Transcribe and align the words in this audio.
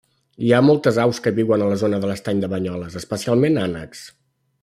Hi 0.45 0.53
ha 0.53 0.61
moltes 0.67 0.95
aus 1.03 1.19
que 1.25 1.33
viuen 1.39 1.65
a 1.65 1.67
la 1.73 1.77
zona 1.83 1.99
de 2.05 2.09
l'estany 2.13 2.41
de 2.45 2.51
Banyoles, 2.55 2.99
especialment 3.03 3.63
ànecs. 3.67 4.05